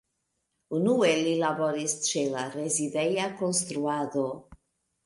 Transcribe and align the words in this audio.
Unue 0.77 1.11
li 1.27 1.35
laboris 1.43 1.95
ĉe 2.09 2.25
la 2.37 2.47
rezideja 2.57 3.31
konstruado. 3.45 4.27